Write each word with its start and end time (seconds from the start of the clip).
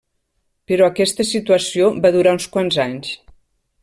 Però 0.71 0.87
aquesta 0.93 1.25
situació 1.33 1.91
va 2.07 2.13
durar 2.19 2.33
uns 2.39 2.49
quants 2.57 2.81
anys. 2.89 3.13